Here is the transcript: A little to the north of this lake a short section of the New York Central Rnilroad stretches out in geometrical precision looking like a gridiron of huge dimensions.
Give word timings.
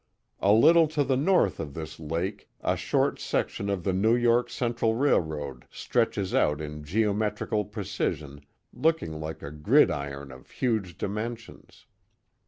A 0.41 0.51
little 0.51 0.87
to 0.87 1.03
the 1.03 1.15
north 1.15 1.59
of 1.59 1.75
this 1.75 1.99
lake 1.99 2.49
a 2.61 2.75
short 2.75 3.19
section 3.19 3.69
of 3.69 3.83
the 3.83 3.93
New 3.93 4.15
York 4.15 4.49
Central 4.49 4.95
Rnilroad 4.95 5.65
stretches 5.69 6.33
out 6.33 6.59
in 6.59 6.83
geometrical 6.83 7.65
precision 7.65 8.41
looking 8.73 9.19
like 9.19 9.43
a 9.43 9.51
gridiron 9.51 10.31
of 10.31 10.49
huge 10.49 10.97
dimensions. 10.97 11.85